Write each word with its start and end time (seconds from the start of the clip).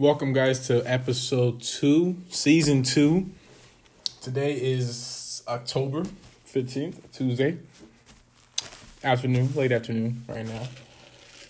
Welcome, 0.00 0.32
guys, 0.32 0.68
to 0.68 0.80
episode 0.88 1.60
two, 1.60 2.18
season 2.28 2.84
two. 2.84 3.30
Today 4.22 4.52
is 4.52 5.42
October 5.48 6.04
15th, 6.46 7.10
Tuesday. 7.12 7.58
Afternoon, 9.02 9.52
late 9.56 9.72
afternoon, 9.72 10.22
right 10.28 10.46
now. 10.46 10.68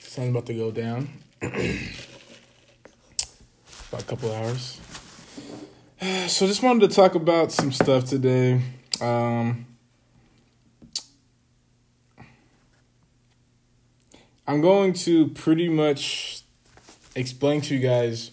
Sun's 0.01 0.31
about 0.31 0.47
to 0.47 0.55
go 0.55 0.71
down. 0.71 1.11
about 1.43 1.53
a 3.93 4.05
couple 4.07 4.33
hours. 4.33 4.81
So, 6.29 6.47
just 6.47 6.63
wanted 6.63 6.89
to 6.89 6.97
talk 6.97 7.17
about 7.17 7.53
some 7.53 7.71
stuff 7.71 8.07
today. 8.07 8.63
Um, 9.03 9.67
I'm 14.47 14.63
going 14.63 14.95
to 14.95 15.29
pretty 15.29 15.69
much 15.69 16.45
explain 17.15 17.61
to 17.63 17.75
you 17.75 17.81
guys, 17.81 18.31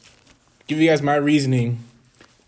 give 0.68 0.80
you 0.80 0.90
guys 0.90 1.02
my 1.02 1.16
reasoning 1.16 1.80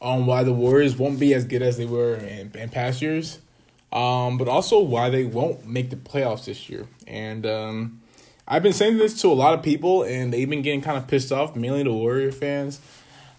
on 0.01 0.25
why 0.25 0.43
the 0.43 0.53
Warriors 0.53 0.95
won't 0.97 1.19
be 1.19 1.33
as 1.33 1.45
good 1.45 1.61
as 1.61 1.77
they 1.77 1.85
were 1.85 2.15
in, 2.15 2.51
in 2.55 2.69
past 2.69 3.01
years, 3.01 3.39
um, 3.91 4.37
but 4.37 4.47
also 4.47 4.79
why 4.79 5.09
they 5.09 5.23
won't 5.23 5.65
make 5.65 5.89
the 5.89 5.95
playoffs 5.95 6.45
this 6.45 6.69
year. 6.69 6.87
And 7.07 7.45
um, 7.45 8.01
I've 8.47 8.63
been 8.63 8.73
saying 8.73 8.97
this 8.97 9.19
to 9.21 9.27
a 9.27 9.33
lot 9.33 9.53
of 9.53 9.63
people, 9.63 10.03
and 10.03 10.31
they've 10.31 10.49
been 10.49 10.61
getting 10.61 10.81
kind 10.81 10.97
of 10.97 11.07
pissed 11.07 11.31
off, 11.31 11.55
mainly 11.55 11.83
the 11.83 11.93
Warrior 11.93 12.31
fans. 12.31 12.79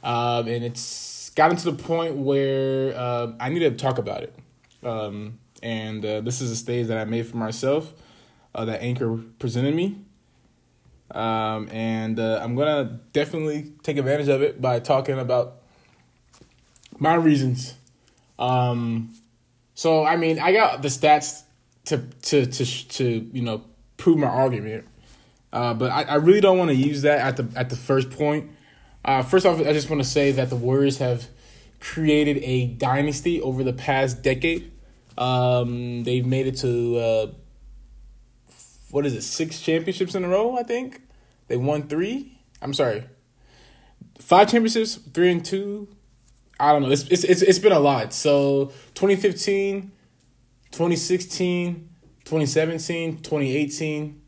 Um, 0.02 0.46
and 0.48 0.64
it's 0.64 1.30
gotten 1.30 1.56
to 1.56 1.70
the 1.70 1.82
point 1.82 2.16
where 2.16 2.96
uh, 2.96 3.32
I 3.38 3.48
need 3.48 3.60
to 3.60 3.70
talk 3.72 3.98
about 3.98 4.22
it. 4.22 4.34
Um, 4.82 5.38
and 5.62 6.04
uh, 6.04 6.20
this 6.20 6.40
is 6.40 6.50
a 6.50 6.56
stage 6.56 6.86
that 6.88 6.98
I 6.98 7.04
made 7.04 7.26
for 7.26 7.36
myself 7.36 7.92
uh, 8.54 8.64
that 8.64 8.82
Anchor 8.82 9.18
presented 9.38 9.74
me. 9.74 9.98
Um, 11.10 11.68
and 11.70 12.18
uh, 12.20 12.40
I'm 12.42 12.54
gonna 12.54 13.00
definitely 13.12 13.72
take 13.82 13.96
advantage 13.96 14.28
of 14.28 14.42
it 14.42 14.60
by 14.60 14.78
talking 14.80 15.18
about 15.18 15.62
my 16.98 17.14
reasons. 17.14 17.74
Um, 18.38 19.14
so 19.74 20.04
I 20.04 20.16
mean, 20.16 20.38
I 20.38 20.52
got 20.52 20.82
the 20.82 20.88
stats 20.88 21.42
to 21.86 21.98
to 22.22 22.46
to 22.46 22.64
to 22.88 23.30
you 23.32 23.42
know 23.42 23.64
prove 23.96 24.18
my 24.18 24.26
argument, 24.26 24.86
uh, 25.52 25.74
but 25.74 25.90
I, 25.90 26.02
I 26.02 26.14
really 26.16 26.40
don't 26.40 26.58
want 26.58 26.70
to 26.70 26.76
use 26.76 27.02
that 27.02 27.20
at 27.20 27.36
the 27.36 27.58
at 27.58 27.70
the 27.70 27.76
first 27.76 28.10
point. 28.10 28.50
Uh, 29.04 29.22
first 29.22 29.46
off, 29.46 29.60
I 29.60 29.72
just 29.72 29.88
want 29.88 30.02
to 30.02 30.08
say 30.08 30.32
that 30.32 30.50
the 30.50 30.56
Warriors 30.56 30.98
have 30.98 31.28
created 31.80 32.38
a 32.42 32.66
dynasty 32.66 33.40
over 33.40 33.64
the 33.64 33.72
past 33.72 34.22
decade. 34.22 34.72
Um, 35.16 36.04
they've 36.04 36.26
made 36.26 36.46
it 36.46 36.56
to 36.58 36.96
uh, 36.96 37.26
what 38.90 39.06
is 39.06 39.14
it, 39.14 39.22
six 39.22 39.60
championships 39.60 40.14
in 40.14 40.24
a 40.24 40.28
row, 40.28 40.56
I 40.56 40.62
think. 40.62 41.02
They 41.48 41.56
won 41.56 41.88
three. 41.88 42.38
I'm 42.60 42.74
sorry. 42.74 43.04
Five 44.18 44.50
championships, 44.50 44.96
three 44.96 45.30
and 45.30 45.44
two. 45.44 45.88
I 46.60 46.72
don't 46.72 46.82
know. 46.82 46.90
It's 46.90 47.02
it's 47.08 47.24
it's, 47.24 47.42
it's 47.42 47.58
been 47.58 47.72
a 47.72 47.78
lot. 47.78 48.12
So 48.12 48.66
2015, 48.94 49.92
2016, 50.72 51.88
2017, 52.24 53.16
2018, 53.22 54.20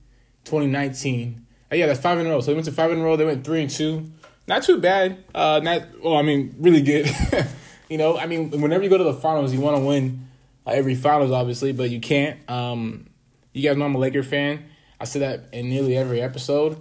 2019. 0.44 1.46
Uh, 1.70 1.76
yeah, 1.76 1.86
that's 1.86 2.00
five 2.00 2.18
in 2.18 2.26
a 2.26 2.30
row. 2.30 2.40
So 2.40 2.46
they 2.46 2.54
went 2.54 2.66
to 2.66 2.72
five 2.72 2.92
in 2.92 3.00
a 3.00 3.02
row. 3.02 3.16
They 3.16 3.24
went 3.24 3.44
three 3.44 3.62
and 3.62 3.70
two. 3.70 4.10
Not 4.46 4.62
too 4.62 4.78
bad. 4.78 5.24
Uh, 5.34 5.60
not 5.62 6.00
well. 6.02 6.16
I 6.16 6.22
mean, 6.22 6.54
really 6.58 6.82
good. 6.82 7.10
you 7.88 7.98
know, 7.98 8.16
I 8.16 8.26
mean, 8.26 8.50
whenever 8.60 8.82
you 8.82 8.90
go 8.90 8.98
to 8.98 9.04
the 9.04 9.14
finals, 9.14 9.52
you 9.52 9.60
want 9.60 9.76
to 9.76 9.84
win 9.84 10.28
uh, 10.66 10.70
every 10.70 10.94
finals, 10.94 11.30
obviously, 11.30 11.72
but 11.72 11.90
you 11.90 12.00
can't. 12.00 12.38
Um, 12.48 13.09
you 13.52 13.62
guys 13.62 13.76
know 13.76 13.84
I'm 13.84 13.94
a 13.94 13.98
Laker 13.98 14.22
fan. 14.22 14.64
I 15.00 15.04
say 15.04 15.20
that 15.20 15.44
in 15.52 15.68
nearly 15.68 15.96
every 15.96 16.20
episode. 16.20 16.76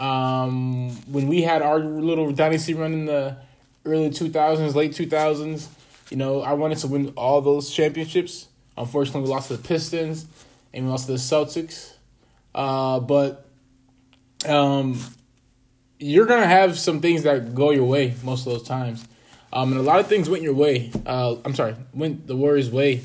Um, 0.00 0.90
when 1.10 1.28
we 1.28 1.42
had 1.42 1.62
our 1.62 1.78
little 1.78 2.30
dynasty 2.32 2.74
run 2.74 2.92
in 2.92 3.06
the 3.06 3.36
early 3.84 4.10
2000s, 4.10 4.74
late 4.74 4.92
2000s, 4.92 5.68
you 6.10 6.16
know, 6.16 6.42
I 6.42 6.54
wanted 6.54 6.78
to 6.78 6.86
win 6.86 7.12
all 7.16 7.40
those 7.40 7.70
championships. 7.70 8.48
Unfortunately, 8.76 9.22
we 9.22 9.28
lost 9.28 9.48
to 9.48 9.56
the 9.56 9.66
Pistons 9.66 10.26
and 10.72 10.84
we 10.84 10.90
lost 10.90 11.06
to 11.06 11.12
the 11.12 11.18
Celtics. 11.18 11.94
Uh, 12.54 13.00
but 13.00 13.46
um, 14.46 14.98
you're 15.98 16.26
going 16.26 16.40
to 16.40 16.46
have 16.48 16.78
some 16.78 17.00
things 17.00 17.24
that 17.24 17.54
go 17.54 17.70
your 17.70 17.84
way 17.84 18.14
most 18.22 18.46
of 18.46 18.52
those 18.52 18.66
times. 18.66 19.06
Um, 19.52 19.72
and 19.72 19.80
a 19.80 19.82
lot 19.82 20.00
of 20.00 20.06
things 20.06 20.28
went 20.28 20.42
your 20.42 20.54
way. 20.54 20.90
Uh, 21.06 21.36
I'm 21.44 21.54
sorry, 21.54 21.74
went 21.94 22.26
the 22.26 22.36
Warriors' 22.36 22.70
way 22.70 23.02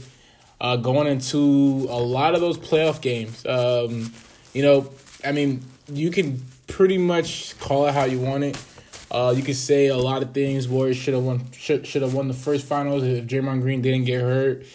uh, 0.64 0.78
going 0.78 1.08
into 1.08 1.86
a 1.90 2.00
lot 2.00 2.34
of 2.34 2.42
those 2.42 2.58
playoff 2.58 3.02
games. 3.02 3.46
Um, 3.46 4.12
you 4.54 4.64
know, 4.64 4.90
I 5.24 5.34
mean, 5.34 5.64
you 5.92 6.10
can 6.10 6.44
pretty 6.68 6.98
much 6.98 7.60
call 7.60 7.86
it 7.86 7.94
how 7.94 8.06
you 8.06 8.20
want 8.20 8.46
it. 8.46 8.64
Uh, 9.12 9.34
you 9.36 9.44
could 9.44 9.58
say 9.58 9.88
a 9.88 9.98
lot 9.98 10.24
of 10.24 10.34
things. 10.34 10.68
Warriors 10.68 10.98
should 10.98 11.14
have 11.14 11.24
won. 11.24 11.52
Should 11.52 11.86
should 11.86 12.02
have 12.02 12.14
won 12.14 12.30
the 12.30 12.34
first 12.34 12.66
finals 12.66 13.04
if 13.04 13.28
Draymond 13.28 13.62
Green 13.62 13.82
didn't 13.82 14.06
get 14.06 14.22
hurt. 14.22 14.66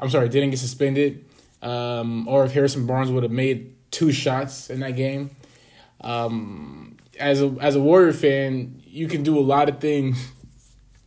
I'm 0.00 0.10
sorry, 0.10 0.28
didn't 0.28 0.50
get 0.50 0.58
suspended, 0.58 1.24
um, 1.62 2.28
or 2.28 2.44
if 2.44 2.52
Harrison 2.52 2.86
Barnes 2.86 3.10
would 3.10 3.22
have 3.22 3.32
made 3.32 3.74
two 3.90 4.12
shots 4.12 4.68
in 4.68 4.80
that 4.80 4.96
game. 4.96 5.30
Um, 6.00 6.96
as 7.18 7.40
a 7.40 7.56
as 7.60 7.76
a 7.76 7.80
Warrior 7.80 8.12
fan, 8.12 8.82
you 8.84 9.06
can 9.08 9.22
do 9.22 9.38
a 9.38 9.40
lot 9.40 9.68
of 9.68 9.78
things 9.78 10.32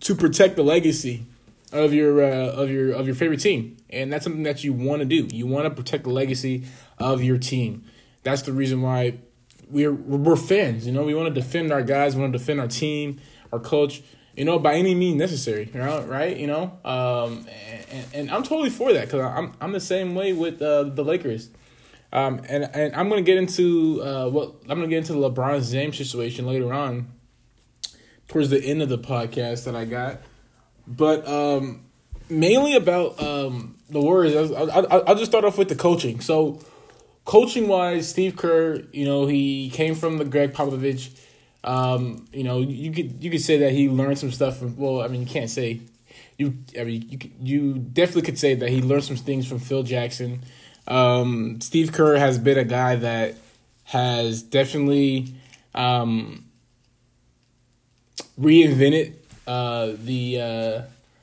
to 0.01 0.15
protect 0.15 0.55
the 0.55 0.63
legacy 0.63 1.25
of 1.71 1.93
your 1.93 2.23
uh, 2.23 2.51
of 2.51 2.69
your 2.69 2.91
of 2.91 3.05
your 3.05 3.15
favorite 3.15 3.39
team, 3.39 3.77
and 3.89 4.11
that's 4.11 4.23
something 4.23 4.43
that 4.43 4.63
you 4.63 4.73
want 4.73 4.99
to 4.99 5.05
do. 5.05 5.27
You 5.33 5.47
want 5.47 5.65
to 5.65 5.69
protect 5.71 6.03
the 6.03 6.09
legacy 6.09 6.65
of 6.97 7.23
your 7.23 7.37
team. 7.37 7.85
That's 8.23 8.41
the 8.43 8.53
reason 8.53 8.81
why 8.81 9.19
we're 9.69 9.93
we're 9.93 10.35
fans. 10.35 10.85
You 10.85 10.91
know, 10.91 11.03
we 11.03 11.13
want 11.13 11.33
to 11.33 11.41
defend 11.41 11.71
our 11.71 11.81
guys. 11.81 12.15
We 12.15 12.21
want 12.21 12.33
to 12.33 12.39
defend 12.39 12.59
our 12.59 12.67
team, 12.67 13.19
our 13.51 13.59
coach. 13.59 14.01
You 14.35 14.45
know, 14.45 14.59
by 14.59 14.75
any 14.75 14.95
means 14.95 15.17
necessary. 15.17 15.69
You 15.73 15.79
know, 15.79 16.01
right? 16.03 16.35
You 16.35 16.47
know, 16.47 16.79
um, 16.85 17.47
and, 17.89 18.05
and 18.13 18.31
I'm 18.31 18.43
totally 18.43 18.69
for 18.69 18.93
that 18.93 19.05
because 19.05 19.21
I'm 19.21 19.53
I'm 19.59 19.71
the 19.71 19.79
same 19.79 20.15
way 20.15 20.33
with 20.33 20.61
uh, 20.61 20.83
the 20.83 21.03
Lakers. 21.03 21.49
Um, 22.13 22.41
and 22.49 22.69
and 22.73 22.93
I'm 22.95 23.07
gonna 23.07 23.21
get 23.21 23.37
into 23.37 24.01
uh, 24.03 24.29
what 24.29 24.55
I'm 24.63 24.77
gonna 24.79 24.87
get 24.87 24.97
into 24.97 25.13
the 25.13 25.31
LeBron 25.31 25.69
James 25.71 25.97
situation 25.97 26.45
later 26.45 26.73
on, 26.73 27.07
towards 28.27 28.49
the 28.49 28.61
end 28.61 28.81
of 28.81 28.89
the 28.89 28.97
podcast 28.97 29.63
that 29.63 29.75
I 29.75 29.85
got, 29.85 30.21
but 30.87 31.27
um, 31.27 31.85
mainly 32.29 32.75
about 32.75 33.21
um, 33.21 33.77
the 33.89 33.99
Warriors. 33.99 34.51
I'll, 34.51 34.71
I'll, 34.71 35.03
I'll 35.07 35.15
just 35.15 35.31
start 35.31 35.45
off 35.45 35.57
with 35.57 35.69
the 35.69 35.75
coaching. 35.75 36.21
So 36.21 36.59
coaching 37.25 37.67
wise, 37.67 38.09
Steve 38.09 38.35
Kerr, 38.35 38.83
you 38.91 39.05
know, 39.05 39.25
he 39.25 39.69
came 39.69 39.95
from 39.95 40.17
the 40.17 40.25
Gregg 40.25 40.53
Popovich. 40.53 41.17
Um, 41.63 42.27
you 42.33 42.43
know, 42.43 42.59
you 42.59 42.91
could 42.91 43.23
you 43.23 43.29
could 43.29 43.41
say 43.41 43.57
that 43.59 43.71
he 43.71 43.89
learned 43.89 44.17
some 44.17 44.31
stuff 44.31 44.57
from. 44.57 44.77
Well, 44.77 45.01
I 45.01 45.07
mean, 45.07 45.21
you 45.21 45.27
can't 45.27 45.49
say 45.49 45.81
you. 46.37 46.55
I 46.79 46.83
mean, 46.83 47.07
you 47.07 47.19
you 47.39 47.73
definitely 47.73 48.23
could 48.23 48.39
say 48.39 48.55
that 48.55 48.69
he 48.69 48.81
learned 48.81 49.03
some 49.03 49.17
things 49.17 49.47
from 49.47 49.59
Phil 49.59 49.83
Jackson. 49.83 50.41
Um, 50.87 51.61
Steve 51.61 51.91
Kerr 51.91 52.17
has 52.17 52.39
been 52.39 52.57
a 52.57 52.63
guy 52.63 52.95
that 52.95 53.35
has 53.83 54.41
definitely 54.41 55.35
um, 55.75 56.45
reinvented 58.39 59.20
uh, 59.47 59.91
the 60.03 60.41
uh, 60.41 60.81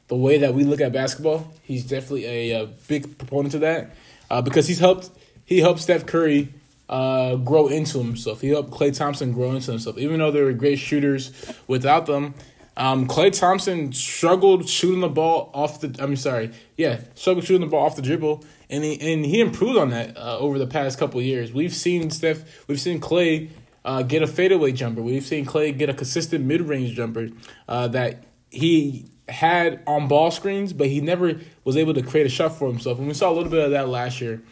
the 0.09 0.17
way 0.17 0.39
that 0.39 0.55
we 0.55 0.65
look 0.65 0.81
at 0.81 0.93
basketball. 0.93 1.53
He's 1.63 1.85
definitely 1.85 2.25
a, 2.53 2.63
a 2.63 2.67
big 2.67 3.19
proponent 3.19 3.55
of 3.55 3.61
that 3.61 3.91
uh, 4.31 4.43
because 4.43 4.67
he's 4.67 4.79
helped 4.79 5.11
he 5.45 5.61
helped 5.61 5.81
Steph 5.81 6.07
Curry 6.07 6.49
uh, 6.89 7.37
grow 7.37 7.69
into 7.69 7.99
himself. 7.99 8.41
He 8.41 8.49
helped 8.49 8.71
Klay 8.71 8.97
Thompson 8.97 9.33
grow 9.33 9.53
into 9.53 9.71
himself. 9.71 9.99
Even 9.99 10.19
though 10.19 10.31
they 10.31 10.43
were 10.43 10.53
great 10.53 10.79
shooters, 10.79 11.33
without 11.67 12.07
them, 12.07 12.35
um, 12.77 13.07
Klay 13.09 13.37
Thompson 13.37 13.93
struggled 13.93 14.69
shooting 14.69 15.01
the 15.01 15.09
ball 15.09 15.51
off 15.53 15.81
the. 15.81 15.95
I'm 15.99 16.17
sorry, 16.17 16.51
yeah, 16.77 17.01
struggled 17.15 17.45
shooting 17.45 17.67
the 17.67 17.71
ball 17.71 17.85
off 17.85 17.97
the 17.97 18.03
dribble, 18.03 18.45
and 18.71 18.85
he 18.85 19.13
and 19.13 19.25
he 19.25 19.41
improved 19.41 19.79
on 19.79 19.91
that 19.91 20.17
uh, 20.17 20.39
over 20.39 20.59
the 20.59 20.67
past 20.67 20.99
couple 20.99 21.21
years. 21.21 21.53
We've 21.53 21.75
seen 21.75 22.11
Steph, 22.11 22.67
we've 22.69 22.81
seen 22.81 23.01
Klay 23.01 23.49
uh, 23.85 24.03
get 24.03 24.23
a 24.23 24.27
fadeaway 24.27 24.73
jumper. 24.73 25.03
We've 25.03 25.25
seen 25.25 25.47
Klay 25.47 25.77
get 25.77 25.89
a 25.89 25.95
consistent 25.95 26.45
mid 26.45 26.63
range 26.63 26.95
jumper 26.95 27.29
uh, 27.69 27.89
that 27.89 28.25
he 28.51 29.07
had 29.29 29.83
on 29.87 30.09
ball 30.09 30.31
screens, 30.31 30.73
but 30.73 30.89
he 30.89 31.01
never 31.01 31.41
was 31.65 31.77
able 31.77 31.95
to 31.95 32.03
create 32.03 32.27
a 32.27 32.31
shot 32.31 32.59
for 32.59 32.69
himself. 32.69 32.99
And 32.99 33.09
we 33.09 33.15
saw 33.15 33.31
a 33.31 33.35
little 33.35 33.51
bit 33.51 33.65
of 33.65 33.71
that 33.73 33.89
last 33.89 34.21
year 34.21 34.43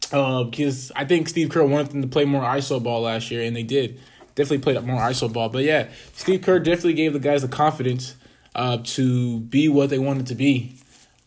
because 0.00 0.90
uh, 0.90 0.94
I 0.96 1.04
think 1.04 1.28
Steve 1.28 1.50
Kerr 1.50 1.64
wanted 1.64 1.92
them 1.92 2.02
to 2.02 2.08
play 2.08 2.24
more 2.24 2.42
ISO 2.42 2.82
ball 2.82 3.02
last 3.02 3.30
year, 3.30 3.42
and 3.42 3.54
they 3.54 3.62
did. 3.62 4.00
Definitely 4.34 4.58
played 4.58 4.82
more 4.84 5.00
ISO 5.00 5.32
ball. 5.32 5.48
But 5.48 5.64
yeah, 5.64 5.88
Steve 6.14 6.42
Kerr 6.42 6.58
definitely 6.58 6.94
gave 6.94 7.12
the 7.12 7.18
guys 7.18 7.42
the 7.42 7.48
confidence 7.48 8.14
uh, 8.54 8.78
to 8.84 9.40
be 9.40 9.68
what 9.68 9.90
they 9.90 9.98
wanted 9.98 10.26
to 10.28 10.34
be. 10.34 10.76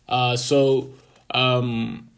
Uh, 0.07 0.35
so 0.35 0.93
um, 1.31 2.09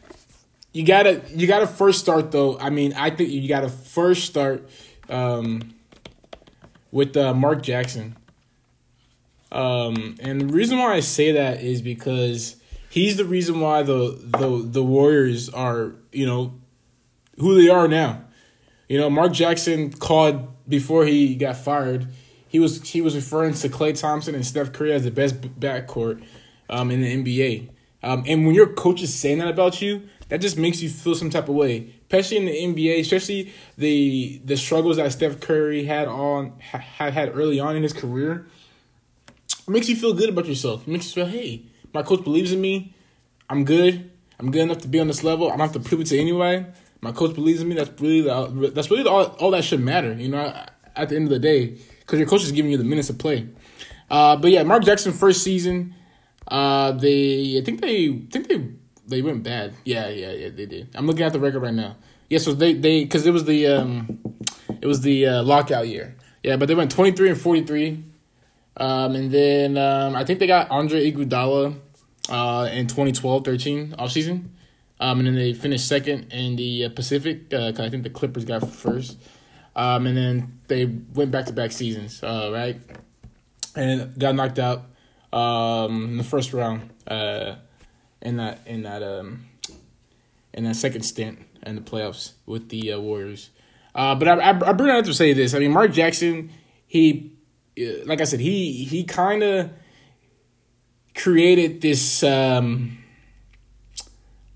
you 0.73 0.85
gotta 0.85 1.21
you 1.29 1.47
gotta 1.47 1.67
first 1.67 1.99
start 1.99 2.31
though. 2.31 2.57
I 2.59 2.69
mean, 2.69 2.93
I 2.93 3.09
think 3.09 3.29
you 3.29 3.47
gotta 3.47 3.69
first 3.69 4.25
start 4.25 4.69
um, 5.09 5.75
with 6.91 7.15
uh, 7.17 7.33
Mark 7.33 7.61
Jackson. 7.61 8.15
Um, 9.51 10.17
and 10.19 10.41
the 10.41 10.45
reason 10.47 10.77
why 10.77 10.95
I 10.95 10.99
say 10.99 11.31
that 11.31 11.61
is 11.61 11.81
because 11.81 12.57
he's 12.89 13.17
the 13.17 13.25
reason 13.25 13.59
why 13.59 13.83
the 13.83 14.19
the 14.37 14.61
the 14.63 14.83
Warriors 14.83 15.49
are 15.49 15.93
you 16.11 16.25
know 16.25 16.53
who 17.37 17.61
they 17.61 17.69
are 17.69 17.87
now. 17.87 18.21
You 18.87 18.99
know, 18.99 19.09
Mark 19.09 19.33
Jackson 19.33 19.91
called 19.91 20.47
before 20.67 21.05
he 21.05 21.35
got 21.35 21.57
fired. 21.57 22.07
He 22.47 22.59
was 22.59 22.89
he 22.89 23.01
was 23.01 23.15
referring 23.15 23.53
to 23.55 23.69
Klay 23.69 23.99
Thompson 23.99 24.35
and 24.35 24.45
Steph 24.45 24.73
Curry 24.73 24.93
as 24.93 25.03
the 25.03 25.11
best 25.11 25.41
backcourt 25.59 26.23
um, 26.69 26.91
in 26.91 27.01
the 27.01 27.23
NBA. 27.23 27.69
Um, 28.03 28.23
and 28.27 28.45
when 28.45 28.55
your 28.55 28.67
coach 28.67 29.01
is 29.01 29.13
saying 29.13 29.39
that 29.39 29.47
about 29.47 29.81
you, 29.81 30.07
that 30.29 30.41
just 30.41 30.57
makes 30.57 30.81
you 30.81 30.89
feel 30.89 31.15
some 31.15 31.29
type 31.29 31.49
of 31.49 31.55
way, 31.55 31.93
especially 32.03 32.37
in 32.37 32.45
the 32.45 32.83
NBA, 32.83 32.99
especially 33.01 33.53
the 33.77 34.41
the 34.43 34.57
struggles 34.57 34.97
that 34.97 35.11
Steph 35.11 35.39
Curry 35.39 35.85
had 35.85 36.07
on 36.07 36.57
had 36.59 37.13
had 37.13 37.35
early 37.35 37.59
on 37.59 37.75
in 37.75 37.83
his 37.83 37.93
career. 37.93 38.47
It 39.67 39.71
makes 39.71 39.89
you 39.89 39.95
feel 39.95 40.13
good 40.13 40.29
about 40.29 40.47
yourself. 40.47 40.87
It 40.87 40.91
makes 40.91 41.07
you 41.07 41.23
feel, 41.23 41.31
hey, 41.31 41.63
my 41.93 42.03
coach 42.03 42.23
believes 42.23 42.51
in 42.51 42.61
me. 42.61 42.93
I'm 43.49 43.65
good. 43.65 44.11
I'm 44.39 44.51
good 44.51 44.61
enough 44.61 44.79
to 44.79 44.87
be 44.87 44.99
on 44.99 45.07
this 45.07 45.23
level. 45.23 45.47
I 45.47 45.51
don't 45.51 45.59
have 45.59 45.73
to 45.73 45.79
prove 45.79 46.01
it 46.01 46.07
to 46.07 46.19
anybody. 46.19 46.65
My 47.01 47.11
coach 47.11 47.35
believes 47.35 47.61
in 47.61 47.69
me. 47.69 47.75
That's 47.75 48.01
really 48.01 48.21
the, 48.21 48.71
that's 48.73 48.91
really 48.91 49.07
all, 49.07 49.25
all 49.39 49.51
that 49.51 49.63
should 49.63 49.79
matter. 49.79 50.13
You 50.13 50.29
know, 50.29 50.65
at 50.95 51.09
the 51.09 51.15
end 51.15 51.25
of 51.25 51.31
the 51.31 51.39
day, 51.39 51.77
because 51.99 52.19
your 52.19 52.27
coach 52.27 52.43
is 52.43 52.51
giving 52.51 52.71
you 52.71 52.77
the 52.77 52.83
minutes 52.83 53.07
to 53.07 53.13
play. 53.13 53.47
Uh, 54.09 54.35
but 54.35 54.51
yeah, 54.51 54.63
Mark 54.63 54.83
Jackson 54.83 55.13
first 55.13 55.43
season, 55.43 55.95
uh, 56.47 56.91
they 56.91 57.57
I 57.59 57.63
think 57.63 57.81
they 57.81 58.07
I 58.07 58.27
think 58.31 58.47
they 58.47 58.69
they 59.07 59.21
went 59.21 59.43
bad. 59.43 59.73
Yeah, 59.83 60.09
yeah, 60.09 60.31
yeah, 60.31 60.49
they 60.49 60.65
did. 60.65 60.89
I'm 60.95 61.07
looking 61.07 61.23
at 61.23 61.33
the 61.33 61.39
record 61.39 61.61
right 61.61 61.73
now. 61.73 61.95
Yeah, 62.29 62.39
so 62.39 62.53
they 62.53 62.73
they 62.73 63.03
because 63.03 63.25
it 63.25 63.31
was 63.31 63.45
the 63.45 63.67
um, 63.67 64.19
it 64.81 64.87
was 64.87 65.01
the 65.01 65.27
uh, 65.27 65.43
lockout 65.43 65.87
year. 65.87 66.15
Yeah, 66.43 66.57
but 66.57 66.67
they 66.67 66.75
went 66.75 66.91
23 66.91 67.29
and 67.29 67.41
43. 67.41 68.03
Um, 68.77 69.15
and 69.15 69.31
then 69.31 69.77
um, 69.77 70.15
I 70.15 70.23
think 70.25 70.39
they 70.39 70.45
got 70.45 70.69
Andre 70.69 71.11
Iguodala 71.11 71.75
uh, 72.29 72.69
in 72.71 72.85
2012-13 72.85 73.95
offseason. 73.95 74.49
Um, 74.99 75.19
and 75.19 75.27
then 75.27 75.35
they 75.35 75.53
finished 75.53 75.87
second 75.87 76.31
in 76.31 76.55
the 76.55 76.85
uh, 76.85 76.89
Pacific. 76.89 77.51
Uh, 77.51 77.71
I 77.79 77.89
think 77.89 78.03
the 78.03 78.11
Clippers 78.11 78.45
got 78.45 78.69
first. 78.69 79.17
Um, 79.75 80.05
and 80.05 80.15
then 80.15 80.59
they 80.67 80.85
went 80.85 81.31
back 81.31 81.47
to 81.47 81.53
back 81.53 81.71
seasons, 81.71 82.23
uh, 82.23 82.51
right? 82.53 82.79
And 83.75 84.17
got 84.17 84.35
knocked 84.35 84.59
out 84.59 84.83
um, 85.33 86.03
in 86.09 86.17
the 86.17 86.23
first 86.23 86.53
round 86.53 86.91
uh, 87.07 87.55
in 88.25 88.37
that 88.37 88.59
in 88.65 88.83
that 88.83 89.03
um, 89.03 89.45
in 90.53 90.65
that 90.65 90.75
second 90.75 91.03
stint 91.03 91.39
in 91.63 91.75
the 91.75 91.81
playoffs 91.81 92.33
with 92.45 92.69
the 92.69 92.91
uh, 92.91 92.99
Warriors. 92.99 93.51
Uh, 93.93 94.15
but 94.15 94.27
I, 94.27 94.33
I, 94.33 94.69
I 94.69 94.73
bring 94.73 94.89
it 94.89 94.95
up 94.97 95.05
to 95.05 95.13
say 95.13 95.31
this. 95.31 95.53
I 95.53 95.59
mean, 95.59 95.71
Mark 95.71 95.93
Jackson, 95.93 96.51
he, 96.85 97.31
uh, 97.79 98.03
like 98.05 98.19
I 98.19 98.25
said, 98.25 98.41
he 98.41 98.83
he 98.83 99.03
kind 99.03 99.43
of 99.43 99.69
created 101.15 101.81
this 101.81 102.23
um, 102.23 102.97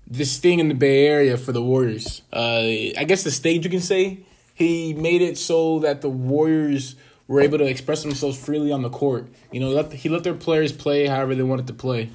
this 0.06 0.38
thing 0.38 0.58
in 0.58 0.68
the 0.68 0.74
Bay 0.74 1.06
Area 1.06 1.38
for 1.38 1.52
the 1.52 1.62
Warriors. 1.62 2.22
Uh, 2.32 2.98
I 2.98 3.04
guess 3.06 3.22
the 3.22 3.30
stage 3.30 3.64
you 3.64 3.70
can 3.70 3.80
say 3.80 4.24
he 4.54 4.92
made 4.92 5.22
it 5.22 5.38
so 5.38 5.78
that 5.78 6.02
the 6.02 6.10
Warriors 6.10 6.96
were 7.28 7.40
able 7.40 7.58
to 7.58 7.64
express 7.64 8.02
themselves 8.02 8.36
freely 8.36 8.72
on 8.72 8.82
the 8.82 8.90
court. 8.90 9.28
You 9.52 9.60
know, 9.60 9.82
he 9.84 10.08
let 10.08 10.24
their 10.24 10.34
players 10.34 10.72
play 10.72 11.06
however 11.06 11.36
they 11.36 11.44
wanted 11.44 11.68
to 11.68 11.72
play. 11.72 12.10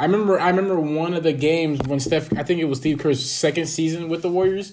I 0.00 0.04
remember 0.04 0.40
I 0.40 0.48
remember 0.48 0.80
one 0.80 1.12
of 1.12 1.22
the 1.22 1.34
games 1.34 1.78
when 1.86 2.00
Steph 2.00 2.32
I 2.32 2.42
think 2.42 2.58
it 2.58 2.64
was 2.64 2.78
Steve 2.78 2.98
Kerr's 2.98 3.30
second 3.30 3.66
season 3.66 4.08
with 4.08 4.22
the 4.22 4.30
Warriors. 4.30 4.72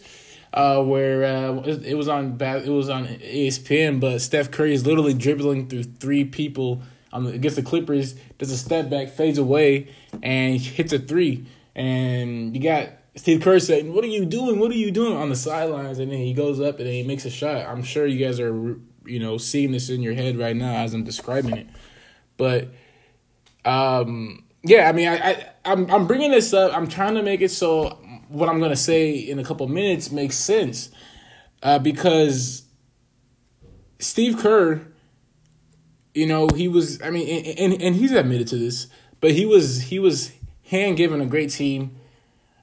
Uh, 0.53 0.81
where 0.81 1.25
uh, 1.25 1.61
it, 1.65 1.95
was 1.95 2.07
on 2.07 2.37
it 2.39 2.69
was 2.69 2.87
on 2.87 3.05
ESPN, 3.05 3.99
but 3.99 4.21
Steph 4.21 4.49
Curry 4.49 4.73
is 4.73 4.87
literally 4.87 5.13
dribbling 5.13 5.67
through 5.67 5.83
three 5.83 6.23
people 6.23 6.81
on 7.11 7.25
the, 7.25 7.31
against 7.33 7.57
the 7.57 7.61
Clippers. 7.61 8.13
Does 8.37 8.49
a 8.51 8.57
step 8.57 8.89
back, 8.89 9.09
fades 9.09 9.37
away, 9.37 9.93
and 10.23 10.57
hits 10.57 10.93
a 10.93 10.99
three. 10.99 11.45
And 11.75 12.55
you 12.55 12.63
got 12.63 12.91
Steve 13.15 13.41
Kerr 13.41 13.59
saying, 13.59 13.93
"What 13.93 14.05
are 14.05 14.07
you 14.07 14.25
doing? 14.25 14.57
What 14.59 14.71
are 14.71 14.75
you 14.75 14.91
doing?" 14.91 15.17
on 15.17 15.27
the 15.27 15.35
sidelines, 15.35 15.99
and 15.99 16.09
then 16.09 16.19
he 16.19 16.33
goes 16.33 16.61
up 16.61 16.77
and 16.77 16.87
then 16.87 16.93
he 16.93 17.03
makes 17.03 17.25
a 17.25 17.29
shot. 17.29 17.67
I'm 17.67 17.83
sure 17.83 18.07
you 18.07 18.25
guys 18.25 18.39
are, 18.39 18.79
you 19.05 19.19
know, 19.19 19.37
seeing 19.37 19.73
this 19.73 19.89
in 19.89 20.01
your 20.01 20.13
head 20.13 20.37
right 20.37 20.55
now 20.55 20.75
as 20.77 20.93
I'm 20.93 21.03
describing 21.03 21.57
it. 21.57 21.67
But, 22.37 22.69
um, 23.65 24.46
yeah, 24.67 24.89
I 24.89 24.91
mean, 24.91 25.07
I, 25.07 25.17
I 25.17 25.49
I'm 25.65 25.89
I'm 25.89 26.07
bringing 26.07 26.31
this 26.31 26.53
up. 26.53 26.75
I'm 26.75 26.87
trying 26.87 27.15
to 27.15 27.23
make 27.23 27.41
it 27.41 27.51
so 27.51 27.97
what 28.27 28.49
I'm 28.49 28.59
gonna 28.59 28.75
say 28.75 29.11
in 29.11 29.39
a 29.39 29.43
couple 29.43 29.67
minutes 29.67 30.11
makes 30.11 30.35
sense, 30.35 30.89
uh, 31.63 31.79
because 31.79 32.63
Steve 33.99 34.37
Kerr, 34.37 34.81
you 36.13 36.27
know, 36.27 36.47
he 36.49 36.67
was. 36.67 37.01
I 37.01 37.09
mean, 37.09 37.27
and, 37.27 37.73
and 37.73 37.81
and 37.81 37.95
he's 37.95 38.11
admitted 38.11 38.47
to 38.49 38.57
this, 38.57 38.87
but 39.21 39.31
he 39.31 39.45
was 39.45 39.83
he 39.83 39.99
was 39.99 40.31
hand 40.65 40.97
given 40.97 41.21
a 41.21 41.25
great 41.25 41.49
team 41.49 41.97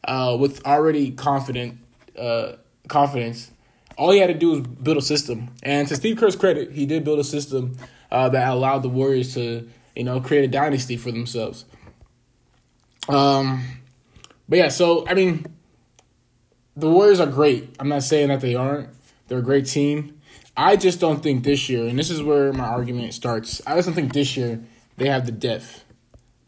uh, 0.04 0.36
with 0.38 0.64
already 0.66 1.10
confident 1.10 1.78
uh, 2.18 2.52
confidence. 2.88 3.50
All 3.96 4.10
he 4.10 4.18
had 4.18 4.26
to 4.26 4.34
do 4.34 4.50
was 4.50 4.60
build 4.60 4.96
a 4.96 5.02
system, 5.02 5.50
and 5.62 5.86
to 5.88 5.96
Steve 5.96 6.16
Kerr's 6.16 6.36
credit, 6.36 6.72
he 6.72 6.84
did 6.84 7.04
build 7.04 7.20
a 7.20 7.24
system 7.24 7.76
uh, 8.10 8.28
that 8.30 8.48
allowed 8.48 8.82
the 8.82 8.88
Warriors 8.88 9.34
to, 9.34 9.68
you 9.94 10.04
know, 10.04 10.20
create 10.20 10.44
a 10.44 10.48
dynasty 10.48 10.96
for 10.96 11.12
themselves. 11.12 11.64
Um, 13.08 13.64
but 14.48 14.58
yeah, 14.58 14.68
so 14.68 15.06
I 15.06 15.14
mean, 15.14 15.46
the 16.76 16.90
Warriors 16.90 17.20
are 17.20 17.26
great. 17.26 17.74
I'm 17.78 17.88
not 17.88 18.02
saying 18.02 18.28
that 18.28 18.40
they 18.40 18.54
aren't. 18.54 18.88
They're 19.28 19.38
a 19.38 19.42
great 19.42 19.66
team. 19.66 20.20
I 20.56 20.76
just 20.76 21.00
don't 21.00 21.22
think 21.22 21.44
this 21.44 21.68
year, 21.68 21.86
and 21.86 21.98
this 21.98 22.10
is 22.10 22.22
where 22.22 22.52
my 22.52 22.64
argument 22.64 23.14
starts. 23.14 23.60
I 23.66 23.74
just 23.74 23.86
don't 23.86 23.94
think 23.94 24.12
this 24.12 24.36
year 24.36 24.60
they 24.96 25.08
have 25.08 25.26
the 25.26 25.32
depth 25.32 25.84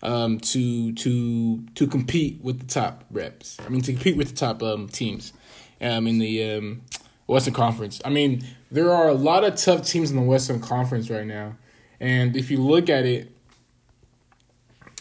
um, 0.03 0.39
to 0.41 0.93
to 0.93 1.65
to 1.75 1.87
compete 1.87 2.41
with 2.43 2.61
the 2.61 2.67
top 2.67 3.05
reps. 3.11 3.57
I 3.65 3.69
mean, 3.69 3.83
to 3.83 3.93
compete 3.93 4.17
with 4.17 4.31
the 4.31 4.37
top 4.37 4.63
um, 4.63 4.89
teams 4.89 5.33
um, 5.81 6.07
in 6.07 6.19
the 6.19 6.55
um, 6.55 6.83
Western 7.27 7.55
Conference. 7.55 8.01
I 8.05 8.11
mean, 8.11 8.45
there 8.71 8.93
are 8.93 9.09
a 9.09 9.15
lot 9.15 9.43
of 9.43 9.57
tough 9.57 9.87
teams 9.87 10.11
in 10.11 10.17
the 10.17 10.23
Western 10.23 10.61
Conference 10.61 11.11
right 11.11 11.27
now, 11.27 11.57
and 11.99 12.37
if 12.37 12.51
you 12.51 12.59
look 12.59 12.89
at 12.89 13.05
it, 13.05 13.36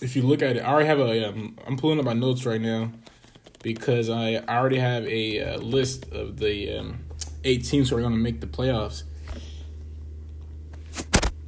if 0.05 0.15
you 0.15 0.21
look 0.21 0.43
at 0.43 0.55
it, 0.55 0.59
I 0.59 0.67
already 0.67 0.87
have 0.87 0.99
a. 0.99 1.25
I'm 1.65 1.77
pulling 1.77 1.97
up 1.97 2.05
my 2.05 2.13
notes 2.13 2.45
right 2.45 2.61
now 2.61 2.91
because 3.63 4.07
I 4.07 4.35
already 4.35 4.77
have 4.77 5.03
a 5.07 5.41
uh, 5.41 5.57
list 5.57 6.11
of 6.11 6.37
the 6.37 6.77
um, 6.77 7.05
eight 7.43 7.65
teams 7.65 7.89
who 7.89 7.97
are 7.97 8.01
going 8.01 8.13
to 8.13 8.19
make 8.19 8.39
the 8.39 8.47
playoffs. 8.47 9.01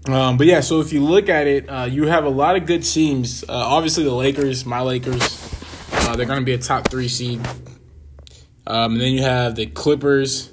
Um, 0.09 0.37
but 0.37 0.47
yeah, 0.47 0.61
so 0.61 0.79
if 0.81 0.91
you 0.91 1.03
look 1.03 1.29
at 1.29 1.45
it, 1.45 1.69
uh, 1.69 1.83
you 1.83 2.07
have 2.07 2.25
a 2.25 2.29
lot 2.29 2.55
of 2.55 2.65
good 2.65 2.83
teams. 2.83 3.43
Uh, 3.43 3.49
obviously, 3.49 4.03
the 4.03 4.13
Lakers, 4.13 4.65
my 4.65 4.81
Lakers, 4.81 5.21
uh, 5.91 6.15
they're 6.15 6.25
going 6.25 6.39
to 6.39 6.45
be 6.45 6.53
a 6.53 6.57
top 6.57 6.87
three 6.87 7.09
seed. 7.09 7.45
Um, 8.65 8.93
and 8.93 9.01
then 9.01 9.13
you 9.13 9.21
have 9.21 9.55
the 9.55 9.67
Clippers. 9.67 10.51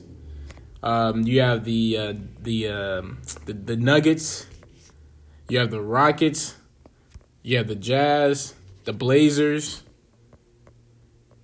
Um, 0.82 1.22
you 1.22 1.40
have 1.40 1.64
the 1.64 1.96
uh, 1.96 2.14
the, 2.42 2.68
um, 2.68 3.22
the 3.46 3.54
the 3.54 3.76
Nuggets. 3.76 4.46
You 5.48 5.60
have 5.60 5.70
the 5.70 5.80
Rockets. 5.80 6.56
Have 7.52 7.68
the 7.68 7.74
Jazz, 7.74 8.54
the 8.84 8.92
Blazers, 8.92 9.82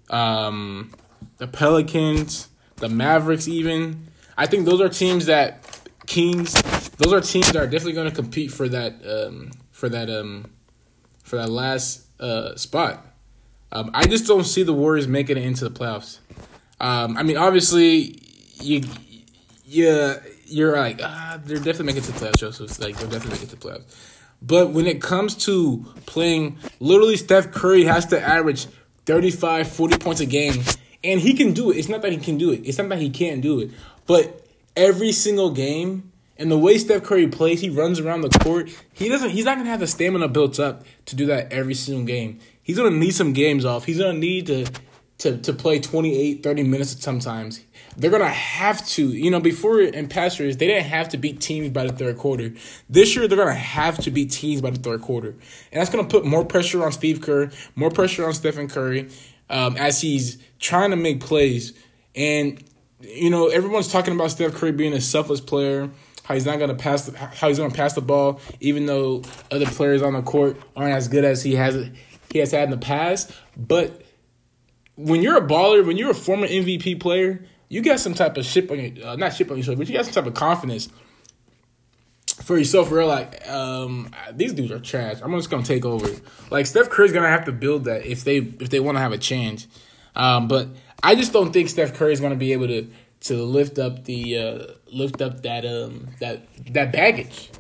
um, 0.09 0.92
the 1.38 1.47
Pelicans, 1.47 2.49
the 2.76 2.88
Mavericks. 2.88 3.47
Even 3.47 4.09
I 4.37 4.47
think 4.47 4.64
those 4.64 4.80
are 4.80 4.88
teams 4.88 5.26
that 5.26 5.66
Kings 6.07 6.54
those 7.00 7.12
are 7.12 7.21
teams 7.21 7.47
that 7.47 7.57
are 7.57 7.66
definitely 7.66 7.92
going 7.92 8.11
to 8.11 8.14
compete 8.14 8.50
for 8.50 8.69
that 8.69 8.95
um, 9.07 9.50
for 9.71 9.88
that 9.88 10.11
um, 10.11 10.50
for 11.23 11.37
that 11.37 11.49
last 11.49 12.04
uh, 12.21 12.54
spot. 12.57 13.07
Um, 13.73 13.90
I 13.95 14.07
just 14.07 14.26
don't 14.26 14.45
see 14.45 14.62
the 14.62 14.73
Warriors 14.73 15.07
making 15.07 15.37
it 15.37 15.45
into 15.45 15.69
the 15.69 15.71
playoffs. 15.71 16.19
Um, 16.80 17.16
I 17.16 17.23
mean, 17.23 17.37
obviously, 17.37 18.19
you 18.61 18.83
yeah 19.64 20.16
you're 20.47 20.76
like 20.76 21.00
ah, 21.02 21.38
they're 21.45 21.59
definitely 21.59 21.87
making 21.87 22.02
it 22.02 22.07
to 22.07 22.12
the 22.12 22.19
playoffs. 22.19 22.38
Joseph, 22.38 22.80
like 22.80 22.97
they're 22.97 23.09
definitely 23.09 23.30
making 23.30 23.49
it 23.49 23.50
to 23.50 23.57
the 23.57 23.69
playoffs. 23.69 24.19
But 24.42 24.70
when 24.70 24.87
it 24.87 25.02
comes 25.02 25.35
to 25.44 25.85
playing, 26.06 26.59
literally 26.78 27.16
Steph 27.16 27.52
Curry 27.52 27.85
has 27.85 28.06
to 28.06 28.20
average 28.20 28.66
35, 29.06 29.70
40 29.70 29.99
points 29.99 30.20
a 30.20 30.26
game. 30.26 30.62
And 31.02 31.20
he 31.20 31.35
can 31.35 31.52
do 31.52 31.70
it. 31.70 31.78
It's 31.78 31.88
not 31.88 32.02
that 32.02 32.12
he 32.12 32.18
can 32.18 32.38
do 32.38 32.52
it. 32.52 32.62
It's 32.64 32.78
not 32.78 32.88
that 32.90 32.99
he 32.99 33.11
can't 33.11 33.40
do 33.40 33.61
it. 33.61 33.70
But 34.06 34.47
every 34.76 35.12
single 35.12 35.50
game, 35.50 36.12
and 36.38 36.50
the 36.50 36.59
way 36.59 36.78
Steph 36.78 37.04
Curry 37.04 37.26
plays, 37.28 37.61
he 37.61 37.68
runs 37.68 38.00
around 38.00 38.23
the 38.23 38.30
court. 38.30 38.70
He 38.92 39.09
doesn't. 39.09 39.30
He's 39.30 39.44
not 39.44 39.59
gonna 39.59 39.70
have 39.70 39.80
the 39.80 39.87
stamina 39.87 40.28
built 40.28 40.59
up 40.59 40.85
to 41.06 41.16
do 41.16 41.26
that 41.26 41.52
every 41.52 41.75
single 41.75 42.04
game. 42.04 42.40
He's 42.62 42.78
gonna 42.78 42.90
need 42.90 43.12
some 43.12 43.32
games 43.32 43.64
off. 43.64 43.85
He's 43.85 43.99
gonna 43.99 44.18
need 44.18 44.47
to 44.47 44.66
to 45.20 45.36
to 45.38 45.52
play 45.52 45.80
28, 45.80 46.42
30 46.42 46.62
minutes 46.64 47.02
sometimes. 47.02 47.60
They're 47.96 48.10
gonna 48.10 48.28
have 48.28 48.86
to. 48.88 49.08
You 49.08 49.30
know, 49.30 49.40
before 49.40 49.80
in 49.80 50.08
past 50.08 50.38
years, 50.38 50.56
they 50.56 50.66
didn't 50.66 50.86
have 50.86 51.08
to 51.10 51.18
beat 51.18 51.40
teams 51.40 51.70
by 51.70 51.86
the 51.86 51.92
third 51.92 52.18
quarter. 52.18 52.52
This 52.88 53.16
year, 53.16 53.28
they're 53.28 53.38
gonna 53.38 53.54
have 53.54 53.98
to 53.98 54.10
beat 54.10 54.30
teams 54.30 54.60
by 54.60 54.70
the 54.70 54.78
third 54.78 55.02
quarter, 55.02 55.30
and 55.30 55.80
that's 55.80 55.90
gonna 55.90 56.08
put 56.08 56.24
more 56.24 56.44
pressure 56.44 56.84
on 56.84 56.92
Steve 56.92 57.20
Kerr, 57.20 57.50
more 57.74 57.90
pressure 57.90 58.26
on 58.26 58.32
Stephen 58.32 58.68
Curry, 58.68 59.08
um, 59.48 59.76
as 59.76 60.00
he's 60.00 60.38
trying 60.58 60.90
to 60.90 60.96
make 60.96 61.20
plays. 61.20 61.72
And 62.14 62.62
you 63.00 63.30
know, 63.30 63.48
everyone's 63.48 63.88
talking 63.88 64.14
about 64.14 64.30
Steph 64.30 64.54
Curry 64.54 64.72
being 64.72 64.92
a 64.92 65.00
selfless 65.00 65.40
player 65.40 65.90
how 66.30 66.34
he's 66.34 66.46
not 66.46 66.60
gonna 66.60 66.76
pass 66.76 67.06
the, 67.06 67.18
how 67.18 67.48
he's 67.48 67.58
gonna 67.58 67.74
pass 67.74 67.94
the 67.94 68.00
ball, 68.00 68.40
even 68.60 68.86
though 68.86 69.20
other 69.50 69.66
players 69.66 70.00
on 70.00 70.12
the 70.12 70.22
court 70.22 70.56
aren't 70.76 70.94
as 70.94 71.08
good 71.08 71.24
as 71.24 71.42
he 71.42 71.56
has 71.56 71.90
he 72.30 72.38
has 72.38 72.52
had 72.52 72.64
in 72.64 72.70
the 72.70 72.76
past. 72.76 73.32
But 73.56 74.02
when 75.07 75.23
you're 75.23 75.38
a 75.38 75.47
baller, 75.47 75.85
when 75.85 75.97
you're 75.97 76.11
a 76.11 76.14
former 76.14 76.47
MVP 76.47 77.00
player, 77.00 77.45
you 77.69 77.83
got 77.83 78.00
some 78.00 78.14
type 78.14 78.37
of 78.37 78.45
ship 78.45 78.71
on 78.71 78.78
your 78.78 79.07
uh, 79.07 79.16
not 79.16 79.35
ship 79.35 79.50
on 79.50 79.57
your 79.57 79.64
shoulder, 79.64 79.78
but 79.78 79.88
you 79.88 79.95
got 79.97 80.04
some 80.04 80.14
type 80.14 80.26
of 80.26 80.35
confidence. 80.35 80.88
for 82.42 82.59
yourself, 82.59 82.90
real 82.90 83.07
like 83.07 83.47
um, 83.49 84.11
these 84.33 84.52
dudes 84.52 84.73
are 84.73 84.80
trash. 84.80 85.19
I'm 85.23 85.33
just 85.33 85.50
gonna 85.50 85.62
take 85.62 85.85
over. 85.85 86.09
Like 86.50 86.66
Steph 86.66 86.90
Curry's 86.90 87.12
gonna 87.12 87.28
have 87.28 87.45
to 87.47 87.52
build 87.52 87.85
that 87.85 88.04
if 88.04 88.25
they 88.25 88.38
if 88.38 88.71
they 88.71 88.80
want 88.80 88.97
to 88.97 89.00
have 89.00 89.12
a 89.12 89.19
change. 89.19 89.69
Um, 90.16 90.49
but 90.49 90.69
I 91.02 91.14
just 91.14 91.33
don't 91.33 91.52
think 91.52 91.69
Steph 91.69 91.95
Curry's 91.95 92.21
gonna 92.21 92.37
be 92.37 92.52
able 92.52 92.66
to 92.69 92.88
to 93.21 93.42
lift 93.42 93.78
up 93.78 94.04
the 94.04 94.38
uh, 94.38 94.66
lift 94.92 95.23
up 95.23 95.42
that 95.42 95.64
um 95.64 96.09
that 96.21 96.42
that 96.73 96.92
baggage 96.92 97.50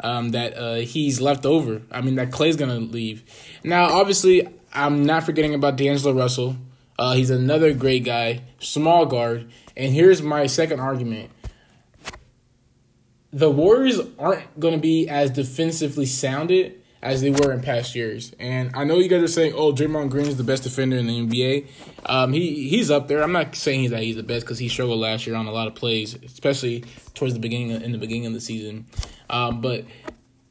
um, 0.00 0.30
that 0.30 0.56
uh, 0.56 0.74
he's 0.76 1.20
left 1.20 1.44
over. 1.44 1.82
I 1.90 2.00
mean 2.00 2.14
that 2.16 2.30
Klay's 2.30 2.56
gonna 2.56 2.78
leave. 2.78 3.24
Now, 3.64 3.86
obviously, 3.86 4.46
I'm 4.72 5.04
not 5.04 5.24
forgetting 5.24 5.54
about 5.54 5.76
D'Angelo 5.76 6.14
Russell. 6.14 6.56
Uh, 6.98 7.14
he's 7.14 7.30
another 7.30 7.74
great 7.74 8.04
guy, 8.04 8.42
small 8.58 9.06
guard. 9.06 9.50
And 9.76 9.92
here's 9.92 10.22
my 10.22 10.46
second 10.46 10.80
argument 10.80 11.30
the 13.32 13.50
Warriors 13.50 14.00
aren't 14.18 14.58
going 14.58 14.72
to 14.72 14.80
be 14.80 15.08
as 15.08 15.30
defensively 15.30 16.06
sounded 16.06 16.80
as 17.02 17.20
they 17.20 17.30
were 17.30 17.52
in 17.52 17.60
past 17.60 17.94
years. 17.94 18.32
And 18.38 18.70
I 18.74 18.84
know 18.84 18.96
you 18.96 19.08
guys 19.08 19.22
are 19.22 19.28
saying, 19.28 19.52
"Oh, 19.54 19.72
Draymond 19.72 20.10
Green 20.10 20.26
is 20.26 20.38
the 20.38 20.44
best 20.44 20.62
defender 20.62 20.96
in 20.96 21.06
the 21.06 21.20
NBA." 21.20 21.66
Um, 22.06 22.32
he 22.32 22.68
he's 22.68 22.90
up 22.90 23.08
there. 23.08 23.22
I'm 23.22 23.32
not 23.32 23.54
saying 23.54 23.80
he's 23.80 23.90
that 23.90 24.02
he's 24.02 24.16
the 24.16 24.22
best 24.22 24.46
because 24.46 24.58
he 24.58 24.68
struggled 24.68 25.00
last 25.00 25.26
year 25.26 25.36
on 25.36 25.46
a 25.46 25.52
lot 25.52 25.66
of 25.66 25.74
plays, 25.74 26.14
especially 26.14 26.84
towards 27.14 27.34
the 27.34 27.40
beginning 27.40 27.72
of, 27.72 27.82
in 27.82 27.92
the 27.92 27.98
beginning 27.98 28.26
of 28.26 28.32
the 28.32 28.40
season. 28.40 28.86
Um, 29.28 29.60
but 29.60 29.84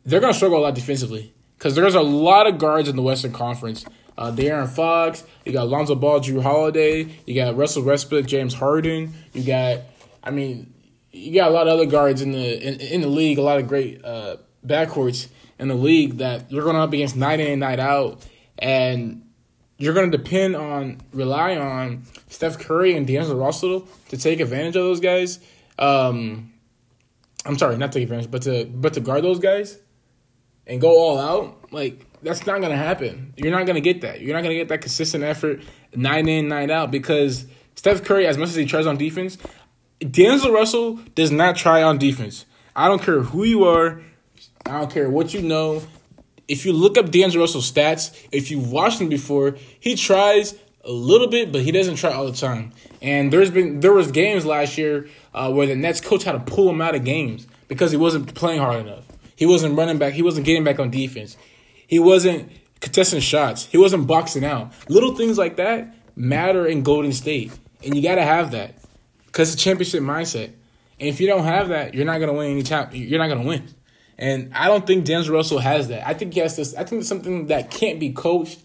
they're 0.05 0.19
going 0.19 0.33
to 0.33 0.37
struggle 0.37 0.59
a 0.59 0.61
lot 0.61 0.75
defensively 0.75 1.33
because 1.57 1.75
there's 1.75 1.95
a 1.95 2.01
lot 2.01 2.45
of 2.45 2.59
guards 2.59 2.87
in 2.87 2.95
the 2.95 3.01
Western 3.01 3.31
Conference. 3.31 3.83
Uh, 4.17 4.31
De'Aaron 4.31 4.69
Fox, 4.69 5.23
you 5.43 5.51
got 5.51 5.67
Lonzo 5.67 5.95
Ball, 5.95 6.21
Jrue 6.21 6.41
Holiday, 6.41 7.07
you 7.25 7.35
got 7.35 7.57
Russell 7.57 7.83
Westbrook, 7.83 8.25
James 8.25 8.53
Harden, 8.53 9.13
you 9.33 9.43
got, 9.43 9.81
I 10.23 10.31
mean, 10.31 10.73
you 11.11 11.33
got 11.33 11.49
a 11.49 11.53
lot 11.53 11.67
of 11.67 11.73
other 11.73 11.85
guards 11.85 12.21
in 12.21 12.31
the 12.31 12.67
in, 12.67 12.79
in 12.79 13.01
the 13.01 13.07
league, 13.07 13.37
a 13.37 13.41
lot 13.41 13.59
of 13.59 13.67
great 13.67 14.03
uh, 14.03 14.37
backcourts 14.65 15.27
in 15.59 15.67
the 15.67 15.75
league 15.75 16.17
that 16.17 16.51
you're 16.51 16.63
going 16.63 16.75
up 16.75 16.91
against 16.93 17.15
night 17.15 17.39
in 17.39 17.51
and 17.51 17.59
night 17.59 17.79
out, 17.79 18.25
and 18.59 19.25
you're 19.77 19.93
going 19.93 20.11
to 20.11 20.17
depend 20.17 20.55
on 20.55 21.01
rely 21.13 21.57
on 21.57 22.03
Steph 22.29 22.59
Curry 22.59 22.95
and 22.95 23.07
D'Angelo 23.07 23.43
Russell 23.43 23.87
to 24.09 24.17
take 24.17 24.39
advantage 24.39 24.75
of 24.75 24.83
those 24.83 24.99
guys. 24.99 25.39
Um, 25.79 26.53
I'm 27.45 27.57
sorry, 27.57 27.77
not 27.77 27.91
take 27.91 28.03
advantage, 28.03 28.31
but 28.31 28.41
to 28.43 28.65
but 28.65 28.93
to 28.93 28.99
guard 28.99 29.23
those 29.23 29.39
guys 29.39 29.77
and 30.67 30.81
go 30.81 30.97
all 30.97 31.17
out. 31.17 31.71
Like 31.71 32.05
that's 32.25 32.45
not 32.47 32.59
gonna 32.59 32.75
happen. 32.75 33.33
You're 33.37 33.51
not 33.51 33.67
gonna 33.67 33.81
get 33.81 34.01
that. 34.01 34.19
You're 34.19 34.33
not 34.33 34.41
gonna 34.41 34.55
get 34.55 34.67
that 34.69 34.81
consistent 34.81 35.23
effort 35.23 35.61
night 35.95 36.27
in, 36.27 36.47
night 36.47 36.71
out 36.71 36.91
because 36.91 37.45
Steph 37.75 38.03
Curry, 38.03 38.25
as 38.25 38.37
much 38.37 38.49
as 38.49 38.55
he 38.55 38.65
tries 38.65 38.87
on 38.87 38.97
defense, 38.97 39.37
D'Angelo 39.99 40.53
Russell 40.53 40.95
does 41.13 41.31
not 41.31 41.55
try 41.55 41.83
on 41.83 41.97
defense. 41.97 42.45
I 42.75 42.87
don't 42.87 43.01
care 43.01 43.21
who 43.21 43.43
you 43.43 43.63
are. 43.65 44.01
I 44.65 44.79
don't 44.79 44.91
care 44.91 45.09
what 45.09 45.33
you 45.33 45.41
know. 45.41 45.83
If 46.47 46.65
you 46.65 46.73
look 46.73 46.97
up 46.97 47.11
D'Angelo 47.11 47.43
Russell's 47.43 47.71
stats, 47.71 48.15
if 48.31 48.49
you've 48.49 48.71
watched 48.71 48.99
him 48.99 49.09
before, 49.09 49.55
he 49.79 49.95
tries 49.95 50.55
a 50.83 50.91
little 50.91 51.27
bit, 51.27 51.51
but 51.51 51.61
he 51.61 51.71
doesn't 51.71 51.95
try 51.95 52.11
all 52.11 52.25
the 52.25 52.37
time. 52.37 52.71
And 53.01 53.31
there's 53.31 53.51
been 53.51 53.81
there 53.81 53.93
was 53.93 54.11
games 54.11 54.45
last 54.45 54.77
year 54.77 55.07
uh, 55.33 55.51
where 55.51 55.67
the 55.67 55.75
Nets 55.75 56.01
coach 56.01 56.23
had 56.23 56.33
to 56.33 56.39
pull 56.39 56.69
him 56.69 56.81
out 56.81 56.95
of 56.95 57.03
games 57.03 57.45
because 57.67 57.91
he 57.91 57.97
wasn't 57.97 58.33
playing 58.33 58.59
hard 58.59 58.85
enough. 58.85 59.03
He 59.35 59.45
wasn't 59.45 59.77
running 59.77 59.97
back. 59.97 60.13
He 60.13 60.21
wasn't 60.21 60.45
getting 60.45 60.63
back 60.63 60.79
on 60.79 60.89
defense. 60.89 61.37
He 61.87 61.99
wasn't 61.99 62.51
contesting 62.79 63.19
shots. 63.19 63.65
He 63.65 63.77
wasn't 63.77 64.07
boxing 64.07 64.45
out. 64.45 64.73
Little 64.89 65.15
things 65.15 65.37
like 65.37 65.57
that 65.57 65.93
matter 66.15 66.65
in 66.65 66.83
Golden 66.83 67.11
State, 67.11 67.51
and 67.83 67.95
you 67.95 68.01
got 68.01 68.15
to 68.15 68.23
have 68.23 68.51
that 68.51 68.75
because 69.25 69.53
it's 69.53 69.61
a 69.61 69.65
championship 69.65 70.01
mindset. 70.01 70.51
And 70.99 71.09
if 71.09 71.19
you 71.19 71.27
don't 71.27 71.43
have 71.43 71.69
that, 71.69 71.93
you're 71.93 72.05
not 72.05 72.19
gonna 72.19 72.33
win 72.33 72.51
any 72.51 72.63
champ. 72.63 72.91
You're 72.93 73.19
not 73.19 73.27
gonna 73.27 73.45
win. 73.45 73.67
And 74.17 74.53
I 74.53 74.67
don't 74.67 74.87
think 74.87 75.03
D'Angelo 75.03 75.37
Russell 75.37 75.59
has 75.59 75.89
that. 75.89 76.07
I 76.07 76.13
think 76.13 76.33
he 76.33 76.39
has 76.39 76.55
this. 76.55 76.73
I 76.73 76.85
think 76.85 77.01
it's 77.01 77.09
something 77.09 77.47
that 77.47 77.69
can't 77.69 77.99
be 77.99 78.13
coached. 78.13 78.59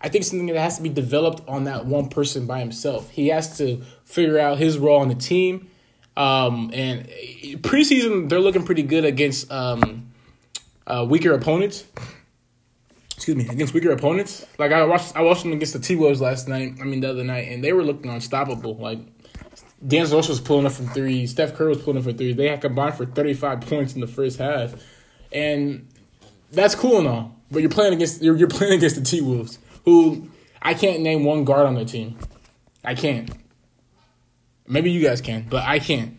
I 0.00 0.08
think 0.08 0.24
something 0.24 0.46
that 0.46 0.56
has 0.56 0.76
to 0.76 0.82
be 0.82 0.88
developed 0.88 1.46
on 1.48 1.64
that 1.64 1.84
one 1.84 2.08
person 2.08 2.46
by 2.46 2.60
himself. 2.60 3.10
He 3.10 3.28
has 3.28 3.58
to 3.58 3.82
figure 4.04 4.38
out 4.38 4.56
his 4.58 4.78
role 4.78 5.00
on 5.00 5.08
the 5.08 5.14
team. 5.14 5.68
Um, 6.16 6.70
and 6.72 7.06
preseason, 7.62 8.28
they're 8.28 8.40
looking 8.40 8.64
pretty 8.64 8.82
good 8.82 9.04
against 9.04 9.50
um, 9.52 10.10
uh, 10.86 11.04
weaker 11.08 11.32
opponents. 11.32 11.84
Excuse 13.18 13.36
me, 13.36 13.48
against 13.48 13.74
weaker 13.74 13.90
opponents. 13.90 14.46
Like 14.60 14.70
I 14.70 14.84
watched, 14.84 15.16
I 15.16 15.22
watched 15.22 15.42
them 15.42 15.52
against 15.52 15.72
the 15.72 15.80
T 15.80 15.96
Wolves 15.96 16.20
last 16.20 16.46
night. 16.46 16.74
I 16.80 16.84
mean, 16.84 17.00
the 17.00 17.10
other 17.10 17.24
night, 17.24 17.48
and 17.50 17.64
they 17.64 17.72
were 17.72 17.82
looking 17.82 18.12
unstoppable. 18.12 18.76
Like 18.76 19.00
D'Angelo 19.84 20.18
was 20.18 20.40
pulling 20.40 20.66
up 20.66 20.70
from 20.70 20.86
three. 20.90 21.26
Steph 21.26 21.56
Curry 21.56 21.70
was 21.70 21.82
pulling 21.82 21.98
up 21.98 22.04
for 22.04 22.12
three. 22.12 22.32
They 22.32 22.48
had 22.48 22.60
combined 22.60 22.94
for 22.94 23.06
35 23.06 23.62
points 23.62 23.94
in 23.96 24.00
the 24.00 24.06
first 24.06 24.38
half. 24.38 24.72
And 25.32 25.88
that's 26.52 26.76
cool 26.76 27.00
and 27.00 27.08
all. 27.08 27.34
But 27.50 27.62
you're 27.62 27.70
playing 27.72 27.92
against 27.92 28.22
you're, 28.22 28.36
you're 28.36 28.46
playing 28.46 28.74
against 28.74 28.94
the 28.94 29.02
T 29.02 29.20
Wolves, 29.20 29.58
who 29.84 30.30
I 30.62 30.74
can't 30.74 31.02
name 31.02 31.24
one 31.24 31.42
guard 31.42 31.66
on 31.66 31.74
their 31.74 31.86
team. 31.86 32.16
I 32.84 32.94
can't. 32.94 33.28
Maybe 34.64 34.92
you 34.92 35.02
guys 35.02 35.20
can, 35.20 35.48
but 35.50 35.64
I 35.64 35.80
can't. 35.80 36.16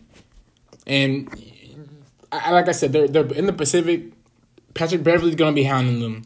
And 0.85 1.29
I, 2.29 2.51
like 2.51 2.67
I 2.67 2.73
said, 2.73 2.91
they're 2.91 3.07
they're 3.07 3.33
in 3.33 3.45
the 3.45 3.53
Pacific. 3.53 4.11
Patrick 4.73 5.01
Beverley's 5.01 5.35
gonna 5.35 5.53
be 5.53 5.63
hounding 5.63 6.01
them. 6.01 6.25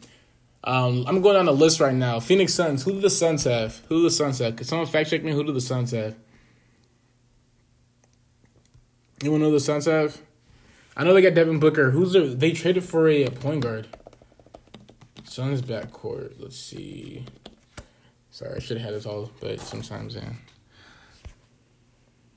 Um, 0.66 1.04
I'm 1.06 1.20
going 1.20 1.34
down 1.34 1.44
the 1.44 1.52
list 1.52 1.78
right 1.78 1.94
now. 1.94 2.20
Phoenix 2.20 2.54
Suns. 2.54 2.84
Who 2.84 2.92
do 2.92 3.00
the 3.00 3.10
Suns 3.10 3.44
have? 3.44 3.80
Who 3.88 3.98
do 3.98 4.02
the 4.04 4.10
Suns 4.10 4.38
have? 4.38 4.56
Could 4.56 4.66
someone 4.66 4.86
fact 4.86 5.10
check 5.10 5.22
me? 5.22 5.32
Who 5.32 5.44
do 5.44 5.52
the 5.52 5.60
Suns 5.60 5.90
have? 5.90 6.16
To 9.20 9.38
know 9.38 9.50
the 9.50 9.60
Suns 9.60 9.84
have? 9.84 10.20
I 10.96 11.04
know 11.04 11.12
they 11.12 11.22
got 11.22 11.34
Devin 11.34 11.58
Booker. 11.58 11.90
Who's 11.90 12.12
the, 12.12 12.20
they 12.20 12.52
traded 12.52 12.84
for 12.84 13.08
a, 13.08 13.24
a 13.24 13.30
point 13.30 13.62
guard? 13.62 13.88
Suns 15.24 15.60
backcourt. 15.60 16.34
Let's 16.38 16.58
see. 16.58 17.26
Sorry, 18.30 18.56
I 18.56 18.58
should 18.58 18.78
have 18.78 18.86
had 18.86 18.94
this 18.94 19.06
all, 19.06 19.30
but 19.40 19.60
sometimes, 19.60 20.14
yeah. 20.14 20.32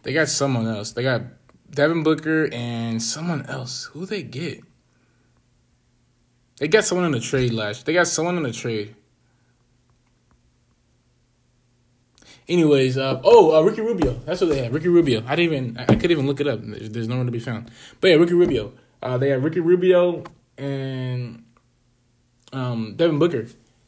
They 0.03 0.13
got 0.13 0.27
someone 0.27 0.67
else. 0.67 0.91
They 0.91 1.03
got 1.03 1.21
Devin 1.69 2.03
Booker 2.03 2.49
and 2.51 3.01
someone 3.01 3.45
else. 3.45 3.85
Who 3.85 4.05
they 4.05 4.23
get? 4.23 4.61
They 6.59 6.67
got 6.67 6.83
someone 6.83 7.05
in 7.05 7.11
the 7.11 7.19
trade 7.19 7.53
last. 7.53 7.85
They 7.85 7.93
got 7.93 8.07
someone 8.07 8.37
in 8.37 8.43
the 8.43 8.51
trade. 8.51 8.95
Anyways, 12.47 12.97
uh, 12.97 13.21
oh, 13.23 13.57
uh, 13.57 13.61
Ricky 13.61 13.81
Rubio. 13.81 14.13
That's 14.25 14.39
what 14.39 14.49
they 14.49 14.63
had. 14.63 14.73
Ricky 14.73 14.87
Rubio. 14.87 15.23
I 15.27 15.35
didn't 15.35 15.53
even. 15.53 15.77
I, 15.77 15.83
I 15.83 15.85
couldn't 15.95 16.11
even 16.11 16.27
look 16.27 16.39
it 16.39 16.47
up. 16.47 16.61
There's, 16.63 16.89
there's 16.89 17.07
nowhere 17.07 17.25
to 17.25 17.31
be 17.31 17.39
found. 17.39 17.69
But 17.99 18.09
yeah, 18.09 18.15
Ricky 18.15 18.33
Rubio. 18.33 18.71
Uh, 19.03 19.17
they 19.17 19.29
had 19.29 19.43
Ricky 19.43 19.59
Rubio 19.59 20.23
and 20.57 21.43
um, 22.53 22.95
Devin 22.95 23.19
Booker, 23.19 23.47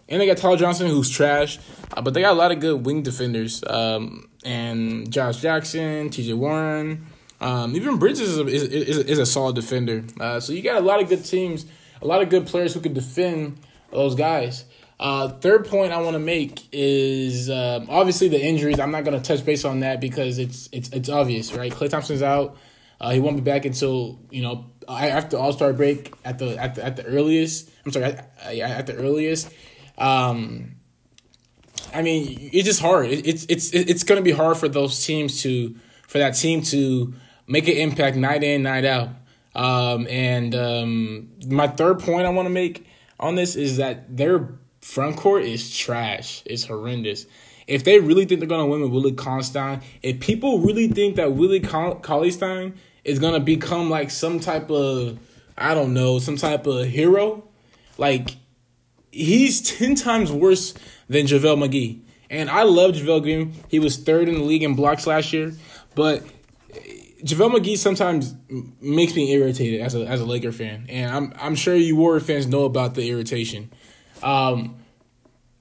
and 0.09 0.21
they 0.21 0.27
got 0.27 0.37
Tyler 0.37 0.57
Johnson, 0.57 0.87
who's 0.87 1.09
trash. 1.09 1.57
Uh, 1.93 2.01
but 2.01 2.13
they 2.13 2.21
got 2.21 2.33
a 2.33 2.37
lot 2.37 2.51
of 2.51 2.59
good 2.59 2.85
wing 2.85 3.01
defenders. 3.01 3.63
Um, 3.65 4.29
and 4.43 5.11
Josh 5.11 5.41
Jackson, 5.41 6.09
T.J. 6.09 6.33
Warren, 6.33 7.07
um, 7.41 7.75
even 7.75 7.97
Bridges 7.97 8.21
is 8.21 8.37
a, 8.37 8.45
is, 8.47 8.63
is, 8.63 8.97
is 8.97 9.19
a 9.19 9.25
solid 9.25 9.55
defender. 9.55 10.03
Uh, 10.19 10.39
so 10.39 10.53
you 10.53 10.61
got 10.61 10.77
a 10.77 10.85
lot 10.85 11.01
of 11.01 11.09
good 11.09 11.23
teams, 11.23 11.65
a 12.01 12.07
lot 12.07 12.21
of 12.21 12.29
good 12.29 12.47
players 12.47 12.73
who 12.73 12.79
can 12.79 12.93
defend 12.93 13.59
those 13.91 14.15
guys. 14.15 14.65
Uh, 14.99 15.29
third 15.29 15.65
point 15.65 15.93
I 15.93 16.01
want 16.01 16.15
to 16.15 16.19
make 16.19 16.67
is 16.73 17.49
um, 17.49 17.87
obviously 17.89 18.27
the 18.27 18.43
injuries. 18.43 18.79
I'm 18.79 18.91
not 18.91 19.05
going 19.05 19.19
to 19.19 19.25
touch 19.25 19.45
base 19.45 19.63
on 19.63 19.79
that 19.79 20.01
because 20.01 20.37
it's 20.37 20.67
it's 20.71 20.89
it's 20.89 21.07
obvious, 21.07 21.53
right? 21.53 21.71
Klay 21.71 21.89
Thompson's 21.89 22.21
out. 22.21 22.57
Uh, 22.99 23.11
he 23.11 23.21
won't 23.21 23.37
be 23.37 23.41
back 23.41 23.63
until 23.63 24.19
you 24.29 24.41
know 24.41 24.65
after 24.89 25.37
All 25.37 25.53
Star 25.53 25.71
break 25.71 26.13
at 26.25 26.37
the 26.37 26.57
at 26.57 26.75
the 26.75 26.83
at 26.83 26.97
the 26.97 27.05
earliest. 27.05 27.69
I'm 27.85 27.93
sorry, 27.93 28.05
at, 28.05 28.29
at 28.43 28.87
the 28.87 28.95
earliest. 28.95 29.49
Um, 29.97 30.73
I 31.93 32.01
mean, 32.01 32.49
it's 32.51 32.67
just 32.67 32.81
hard. 32.81 33.09
It, 33.09 33.25
it's 33.25 33.45
it's 33.47 33.73
it's 33.73 34.03
going 34.03 34.19
to 34.19 34.23
be 34.23 34.31
hard 34.31 34.57
for 34.57 34.67
those 34.67 35.05
teams 35.05 35.41
to 35.43 35.75
for 36.07 36.17
that 36.17 36.31
team 36.31 36.61
to 36.63 37.13
make 37.47 37.67
an 37.67 37.77
impact 37.77 38.17
night 38.17 38.43
in 38.43 38.63
night 38.63 38.83
out. 38.83 39.09
Um, 39.59 40.07
and 40.07 40.55
um, 40.55 41.29
my 41.47 41.67
third 41.67 41.99
point 41.99 42.25
I 42.25 42.29
want 42.29 42.45
to 42.45 42.49
make 42.49 42.87
on 43.19 43.35
this 43.35 43.57
is 43.57 43.75
that 43.75 44.15
they're 44.15 44.47
front 44.79 45.17
court 45.17 45.43
is 45.43 45.77
trash. 45.77 46.41
It's 46.45 46.63
horrendous. 46.63 47.25
If 47.67 47.83
they 47.83 47.99
really 47.99 48.23
think 48.23 48.39
they're 48.39 48.47
gonna 48.47 48.65
win 48.65 48.79
with 48.81 48.91
Willie 48.91 49.11
Cauley-Stein, 49.11 49.81
if 50.01 50.21
people 50.21 50.59
really 50.59 50.87
think 50.87 51.17
that 51.17 51.33
Willie 51.33 51.59
Cauley-Stein 51.59 52.73
is 53.03 53.19
gonna 53.19 53.41
become 53.41 53.89
like 53.89 54.11
some 54.11 54.39
type 54.39 54.71
of 54.71 55.19
I 55.57 55.73
don't 55.73 55.93
know, 55.93 56.19
some 56.19 56.37
type 56.37 56.65
of 56.65 56.87
hero, 56.87 57.43
like 57.97 58.37
he's 59.11 59.61
ten 59.61 59.93
times 59.95 60.31
worse 60.31 60.73
than 61.09 61.25
JaVale 61.25 61.67
McGee. 61.67 61.99
And 62.29 62.49
I 62.49 62.63
love 62.63 62.91
JaVale 62.91 63.23
Green. 63.23 63.53
He 63.67 63.79
was 63.79 63.97
third 63.97 64.29
in 64.29 64.35
the 64.35 64.43
league 64.43 64.63
in 64.63 64.75
blocks 64.75 65.05
last 65.05 65.33
year, 65.33 65.51
but 65.95 66.23
JaVale 67.23 67.57
McGee 67.57 67.77
sometimes 67.77 68.35
makes 68.79 69.15
me 69.15 69.31
irritated 69.33 69.81
as 69.81 69.93
a 69.95 70.05
as 70.05 70.21
a 70.21 70.25
Laker 70.25 70.51
fan, 70.51 70.85
and 70.87 71.11
I'm 71.11 71.33
I'm 71.37 71.55
sure 71.55 71.75
you 71.75 71.95
Warrior 71.95 72.21
fans 72.21 72.47
know 72.47 72.63
about 72.63 72.95
the 72.95 73.09
irritation. 73.09 73.71
Um, 74.23 74.77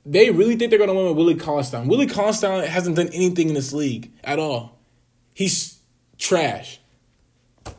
they 0.06 0.30
really 0.30 0.56
think 0.56 0.70
they're 0.70 0.78
to 0.78 0.94
win 0.94 1.06
with 1.06 1.16
Willie 1.16 1.34
Cauley-Stein. 1.34 1.86
Willie 1.86 2.06
Cauley-Stein 2.06 2.64
hasn't 2.66 2.96
done 2.96 3.08
anything 3.08 3.48
in 3.48 3.54
this 3.54 3.72
league 3.72 4.10
at 4.24 4.38
all. 4.38 4.78
He's 5.34 5.80
trash. 6.16 6.80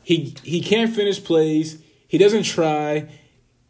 He 0.03 0.35
he 0.43 0.61
can't 0.61 0.93
finish 0.93 1.23
plays. 1.23 1.81
He 2.07 2.17
doesn't 2.17 2.43
try. 2.43 3.09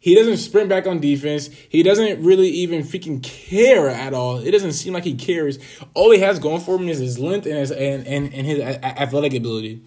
He 0.00 0.14
doesn't 0.14 0.38
sprint 0.38 0.68
back 0.68 0.86
on 0.86 0.98
defense. 0.98 1.50
He 1.68 1.82
doesn't 1.82 2.24
really 2.24 2.48
even 2.48 2.82
freaking 2.82 3.22
care 3.22 3.88
at 3.88 4.14
all. 4.14 4.38
It 4.38 4.50
doesn't 4.50 4.72
seem 4.72 4.94
like 4.94 5.04
he 5.04 5.14
cares. 5.14 5.58
All 5.92 6.10
he 6.10 6.20
has 6.20 6.38
going 6.38 6.62
for 6.62 6.76
him 6.76 6.88
is 6.88 6.98
his 6.98 7.18
length 7.18 7.46
and 7.46 7.56
his 7.56 7.70
and 7.70 8.06
and, 8.06 8.32
and 8.32 8.46
his 8.46 8.60
athletic 8.60 9.34
ability. 9.34 9.82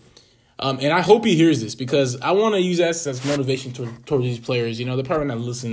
Um, 0.60 0.78
and 0.82 0.94
I 0.94 1.02
hope 1.02 1.26
he 1.26 1.36
hears 1.36 1.62
this 1.62 1.74
because 1.74 2.20
I 2.22 2.32
want 2.32 2.56
to 2.56 2.62
use 2.62 2.78
that 2.78 2.90
as 3.08 3.26
motivation 3.26 3.74
toward, 3.74 4.24
these 4.24 4.40
players. 4.40 4.80
You 4.80 4.86
know, 4.86 4.96
they're 4.96 5.04
probably 5.04 5.26
not 5.28 5.40
listening 5.40 5.72